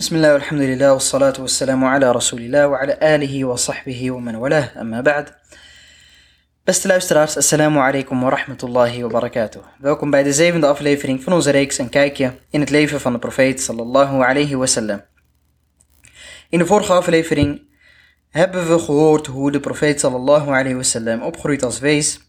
[0.00, 5.00] بسم الله والحمد لله والصلاة والسلام على رسول الله وعلى آله وصحبه ومن والاه أما
[5.00, 5.28] بعد
[6.66, 9.60] Beste luisteraars, assalamu alaikum wa rahmatullahi wa barakatuh.
[9.78, 13.18] Welkom bij de zevende aflevering van onze reeks Een kijkje in het leven van de
[13.18, 15.02] profeet sallallahu alayhi wa sallam.
[16.48, 17.62] In de vorige aflevering
[18.30, 22.20] hebben we gehoord hoe de profeet sallallahu alayhi wa sallam opgroeit als wees,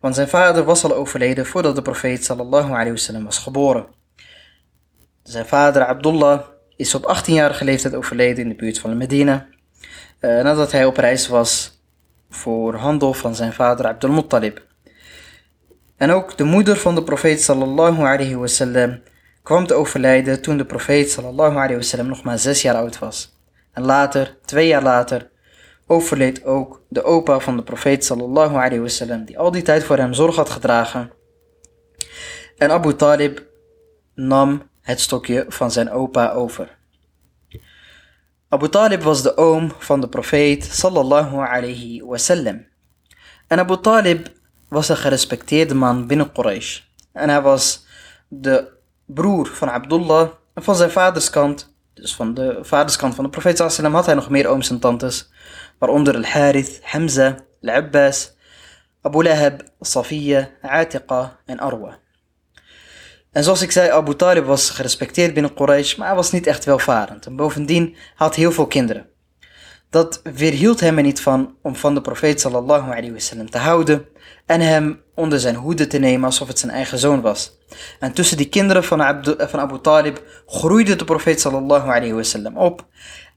[0.00, 3.86] want zijn vader was al overleden voordat de profeet sallallahu alayhi wa sallam was geboren.
[5.22, 6.40] Zijn vader Abdullah
[6.75, 9.47] is op 18-jarige leeftijd overleden in de buurt van Medina,
[10.19, 11.81] uh, nadat hij op reis was
[12.29, 14.65] voor handel van zijn vader Abdul Muttalib.
[15.97, 19.01] En ook de moeder van de profeet sallallahu alayhi wasallam
[19.43, 23.33] kwam te overlijden toen de profeet sallallahu alayhi wasallam nog maar zes jaar oud was.
[23.73, 25.29] En later, twee jaar later,
[25.87, 29.97] overleed ook de opa van de profeet sallallahu alayhi wasallam, die al die tijd voor
[29.97, 31.11] hem zorg had gedragen.
[32.57, 33.45] En Abu Talib
[34.15, 36.77] nam het stokje van zijn opa over.
[38.49, 42.65] Abu Talib was de oom van de profeet sallallahu alayhi wasallam.
[43.47, 44.27] En Abu Talib
[44.69, 46.81] was een gerespecteerde man binnen Quraysh.
[47.11, 47.85] En hij was
[48.27, 48.67] de
[49.05, 53.95] broer van Abdullah en van zijn vaderskant, dus van de vaderskant van de profeet sallallahu
[53.95, 55.29] had hij nog meer ooms en tantes,
[55.77, 58.33] waaronder Al-Harith, Hamza, Al-Abbas,
[59.01, 62.03] Abu Lahab, Safiya, Atiqa en Arwa.
[63.35, 66.65] En zoals ik zei, Abu Talib was gerespecteerd binnen Quraysh, maar hij was niet echt
[66.65, 67.25] welvarend.
[67.25, 69.07] En bovendien had heel veel kinderen.
[69.89, 74.05] Dat weerhield hem er niet van om van de profeet sallallahu alayhi wasallam te houden
[74.45, 77.51] en hem onder zijn hoede te nemen alsof het zijn eigen zoon was.
[77.99, 82.85] En tussen die kinderen van, van Abu Talib groeide de profeet sallallahu alayhi wasallam op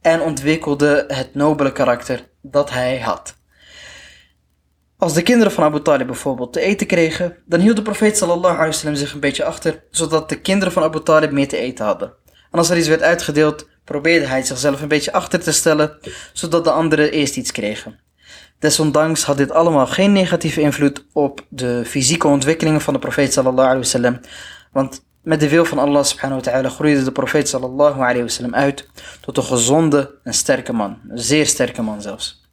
[0.03, 3.38] en ontwikkelde het nobele karakter dat hij had.
[4.99, 8.55] Als de kinderen van Abu Talib bijvoorbeeld te eten kregen, dan hield de profeet sallallahu
[8.55, 11.85] alaihi wasallam zich een beetje achter, zodat de kinderen van Abu Talib meer te eten
[11.85, 12.13] hadden.
[12.51, 15.99] En als er iets werd uitgedeeld, probeerde hij zichzelf een beetje achter te stellen,
[16.33, 18.01] zodat de anderen eerst iets kregen.
[18.59, 23.69] Desondanks had dit allemaal geen negatieve invloed op de fysieke ontwikkelingen van de profeet sallallahu
[23.69, 24.21] alaihi wasallam,
[24.73, 28.55] want met de wil van Allah subhanahu wa ta'ala groeide de profeet sallallahu alaihi wasallam
[28.55, 28.89] uit
[29.21, 32.47] tot een gezonde en sterke man, een zeer sterke man zelfs.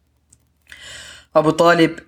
[1.31, 2.03] Abu Talib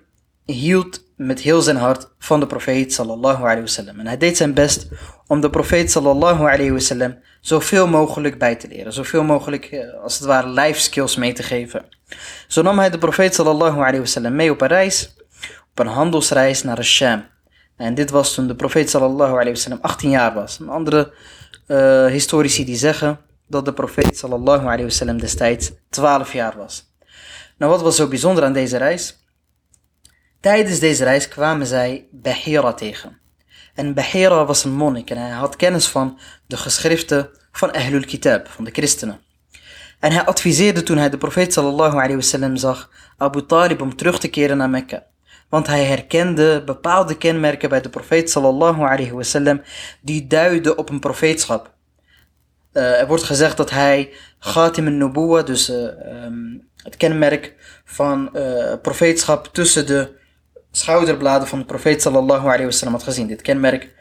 [0.52, 3.98] hield met heel zijn hart van de profeet sallallahu alayhi wasallam.
[3.98, 4.86] En hij deed zijn best
[5.26, 8.92] om de profeet sallallahu alayhi wasallam zoveel mogelijk bij te leren.
[8.92, 11.84] Zoveel mogelijk, eh, als het ware, life skills mee te geven.
[12.48, 15.14] Zo nam hij de profeet sallallahu alayhi wasallam mee op een reis,
[15.70, 17.24] op een handelsreis naar Sham.
[17.76, 20.58] En dit was toen de profeet sallallahu alayhi wasallam 18 jaar was.
[20.60, 21.12] En andere
[21.66, 26.92] uh, historici die zeggen dat de profeet sallallahu alayhi wasallam destijds 12 jaar was.
[27.58, 29.27] Nou, wat was zo bijzonder aan deze reis?
[30.40, 33.18] Tijdens deze reis kwamen zij Bahira tegen.
[33.74, 38.48] En Bahira was een monnik en hij had kennis van de geschriften van Ahlul Kitab,
[38.48, 39.20] van de christenen.
[39.98, 44.18] En hij adviseerde toen hij de profeet sallallahu alayhi wasallam zag, Abu Talib om terug
[44.18, 45.06] te keren naar Mekka.
[45.48, 49.62] Want hij herkende bepaalde kenmerken bij de profeet sallallahu alayhi wasallam
[50.00, 51.74] die duiden op een profeetschap.
[52.72, 55.76] Uh, er wordt gezegd dat hij Ghatim al-Nubuwa, dus uh,
[56.24, 60.17] um, het kenmerk van uh, profeetschap tussen de
[60.78, 63.26] schouderbladen van de profeet sallallahu alayhi wasallam had gezien.
[63.26, 63.94] Dit kenmerk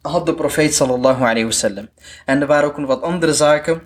[0.00, 1.88] had de profeet sallallahu alayhi wasallam.
[2.24, 3.82] En er waren ook nog wat andere zaken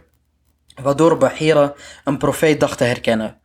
[0.83, 3.41] waardoor Bahira een profeet dacht te herkennen.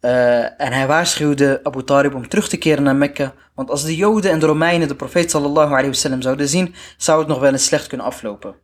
[0.00, 3.34] Uh, en hij waarschuwde Abu Talib om terug te keren naar Mekka.
[3.54, 7.18] Want als de Joden en de Romeinen de profeet sallallahu alayhi wasallam zouden zien, zou
[7.18, 8.54] het nog wel eens slecht kunnen aflopen.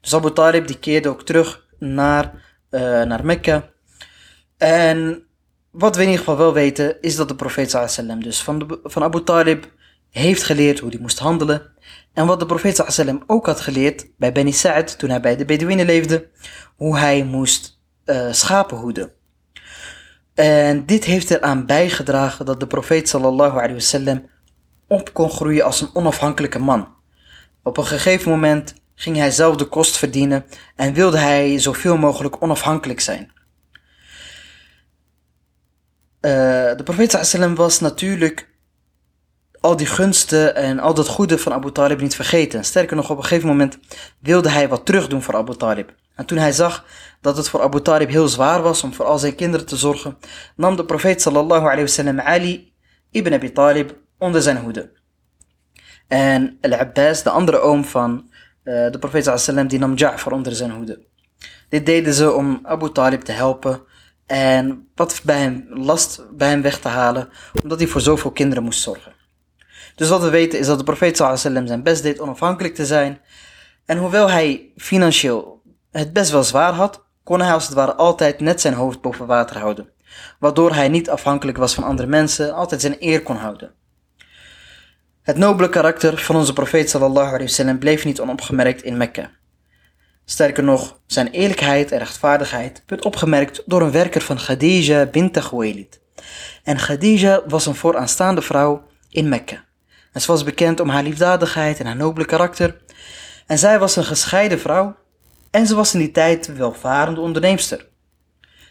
[0.00, 2.32] Dus Abu Talib die keerde ook terug naar,
[2.70, 3.68] uh, naar Mekka.
[4.58, 5.26] En
[5.74, 8.80] wat we in ieder geval wel weten, is dat de profeet sallam dus van, de,
[8.82, 9.70] van Abu Talib
[10.10, 11.72] heeft geleerd hoe hij moest handelen.
[12.12, 15.44] En wat de profeet sallam ook had geleerd bij Beni Sa'id, toen hij bij de
[15.44, 16.28] Bedouinen leefde,
[16.76, 19.12] hoe hij moest uh, schapen hoeden.
[20.34, 24.26] En dit heeft eraan bijgedragen dat de profeet sallallahu alayhi wasallam
[24.88, 26.88] op kon groeien als een onafhankelijke man.
[27.62, 30.44] Op een gegeven moment ging hij zelf de kost verdienen
[30.76, 33.32] en wilde hij zoveel mogelijk onafhankelijk zijn.
[36.24, 36.30] Uh,
[36.76, 38.48] de profeet sallam was natuurlijk
[39.60, 42.64] al die gunsten en al dat goede van Abu Talib niet vergeten.
[42.64, 43.78] Sterker nog, op een gegeven moment
[44.18, 45.94] wilde hij wat terugdoen voor Abu Talib.
[46.14, 46.84] En toen hij zag
[47.20, 50.18] dat het voor Abu Talib heel zwaar was om voor al zijn kinderen te zorgen,
[50.56, 52.72] nam de profeet sallallahu alayhi wasallam Ali
[53.10, 54.92] ibn Abi Talib onder zijn hoede.
[56.08, 58.30] En Al-Abbas, de andere oom van
[58.64, 61.04] uh, de profeet sallallahu die nam Ja'far onder zijn hoede.
[61.68, 63.82] Dit deden ze om Abu Talib te helpen
[64.26, 67.28] en wat bij hem last bij hem weg te halen,
[67.62, 69.12] omdat hij voor zoveel kinderen moest zorgen.
[69.94, 73.20] Dus wat we weten is dat de profeet sallam zijn best deed onafhankelijk te zijn.
[73.84, 78.40] En hoewel hij financieel het best wel zwaar had, kon hij als het ware altijd
[78.40, 79.88] net zijn hoofd boven water houden,
[80.38, 83.74] waardoor hij niet afhankelijk was van andere mensen, altijd zijn eer kon houden.
[85.22, 89.30] Het nobele karakter van onze profeet sallallahu bleef niet onopgemerkt in Mekka.
[90.24, 96.00] Sterker nog, zijn eerlijkheid en rechtvaardigheid werd opgemerkt door een werker van Khadija bint Khuwailid.
[96.62, 99.64] En Khadija was een vooraanstaande vrouw in Mekka.
[100.12, 102.80] En ze was bekend om haar liefdadigheid en haar nobele karakter.
[103.46, 104.96] En zij was een gescheiden vrouw
[105.50, 107.86] en ze was in die tijd een welvarende onderneemster.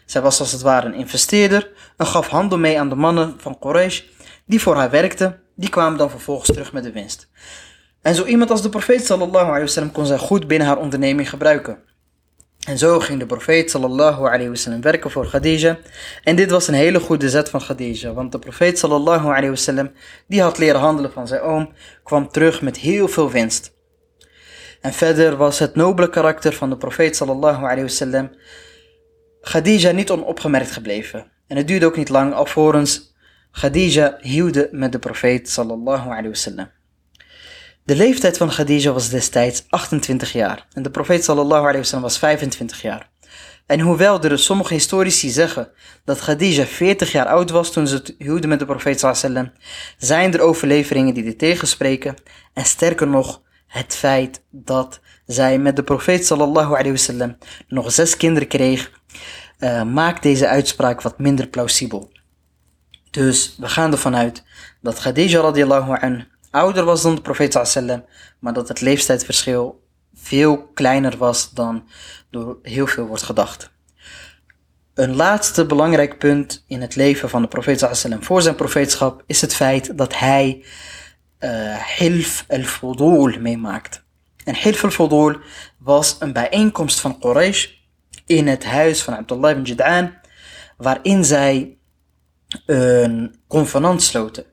[0.06, 3.58] Zij was als het ware een investeerder en gaf handel mee aan de mannen van
[3.58, 4.02] Quraysh
[4.44, 5.40] die voor haar werkten.
[5.56, 7.28] Die kwamen dan vervolgens terug met de winst.
[8.04, 11.28] En zo iemand als de profeet sallallahu alayhi wasallam kon zij goed binnen haar onderneming
[11.28, 11.78] gebruiken.
[12.66, 15.78] En zo ging de profeet sallallahu alayhi wasallam werken voor Khadija.
[16.22, 19.90] En dit was een hele goede zet van Khadija, want de profeet sallallahu alayhi wasallam,
[20.26, 21.72] die had leren handelen van zijn oom,
[22.02, 23.72] kwam terug met heel veel winst.
[24.80, 28.30] En verder was het nobele karakter van de profeet sallallahu alayhi wasallam
[29.40, 31.30] Khadija niet onopgemerkt gebleven.
[31.46, 33.14] En het duurde ook niet lang alvorens
[33.50, 36.68] Khadija hielde met de profeet sallallahu alayhi wasallam.
[37.84, 42.18] De leeftijd van Khadija was destijds 28 jaar en de profeet sallallahu alayhi wasallam was
[42.18, 43.10] 25 jaar.
[43.66, 45.70] En hoewel er sommige historici zeggen
[46.04, 49.50] dat Khadija 40 jaar oud was toen ze het huwde met de profeet sallallahu alayhi
[49.98, 52.14] zijn er overleveringen die dit tegenspreken.
[52.52, 57.36] En sterker nog, het feit dat zij met de profeet sallallahu alayhi
[57.68, 58.90] nog zes kinderen kreeg,
[59.58, 62.12] uh, maakt deze uitspraak wat minder plausibel.
[63.10, 64.42] Dus we gaan ervan uit
[64.80, 68.04] dat Khadija radiallahu anha ouder was dan de profeet sallam,
[68.38, 69.82] maar dat het leeftijdsverschil
[70.14, 71.88] veel kleiner was dan
[72.30, 73.70] door heel veel wordt gedacht.
[74.94, 79.40] Een laatste belangrijk punt in het leven van de profeet sallam voor zijn profeetschap is
[79.40, 80.64] het feit dat hij
[81.40, 84.04] uh, Hilf al-Fudul meemaakt.
[84.44, 85.36] En Hilf al-Fudul
[85.78, 87.68] was een bijeenkomst van Quraysh
[88.26, 90.14] in het huis van Abdullah ibn Jid'an,
[90.76, 91.78] waarin zij
[92.66, 94.52] een convenant sloten.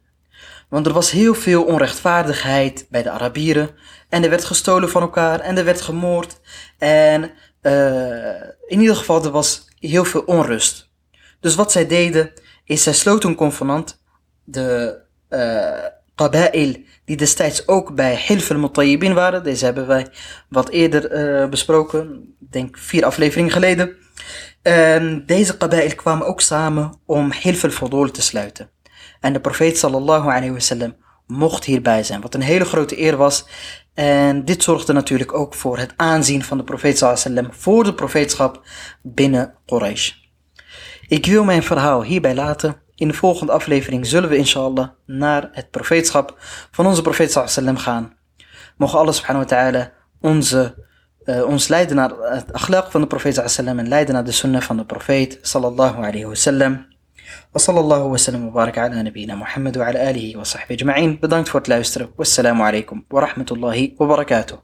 [0.71, 3.69] Want er was heel veel onrechtvaardigheid bij de Arabieren.
[4.09, 6.39] En er werd gestolen van elkaar en er werd gemoord.
[6.77, 7.31] En
[7.61, 10.89] uh, in ieder geval, er was heel veel onrust.
[11.39, 12.31] Dus wat zij deden,
[12.63, 14.01] is zij sloten een convenant.
[14.43, 15.85] De uh,
[16.15, 19.43] Qaba'il, die destijds ook bij Hilf al-Mutayyibin waren.
[19.43, 20.07] Deze hebben wij
[20.49, 22.35] wat eerder uh, besproken.
[22.39, 23.95] Ik denk vier afleveringen geleden.
[24.61, 28.69] En deze Qaba'il kwamen ook samen om Hilf al-Fudul te sluiten.
[29.21, 30.95] En de profeet sallallahu alayhi wasallam
[31.27, 33.45] mocht hierbij zijn, wat een hele grote eer was.
[33.93, 37.83] En dit zorgde natuurlijk ook voor het aanzien van de profeet sallallahu alayhi wasallam voor
[37.83, 38.61] de profeetschap
[39.01, 40.11] binnen Quraysh.
[41.07, 42.81] Ik wil mijn verhaal hierbij laten.
[42.95, 46.35] In de volgende aflevering zullen we inshallah naar het profeetschap
[46.71, 48.17] van onze profeet sallallahu alayhi wasallam gaan.
[48.77, 50.89] Mogen Allah subhanahu wa ta'ala onze
[51.25, 54.61] uh, ons leiden naar het akhlaq van de profeet wasallam en leiden naar de sunnah
[54.61, 56.90] van de profeet sallallahu alayhi wasallam.
[57.55, 61.19] وصلى الله وسلم وبارك على نبينا محمد وعلى آله وصحبه أجمعين.
[61.25, 61.61] Bedankt voor
[62.17, 64.57] والسلام عليكم ورحمة الله وبركاته.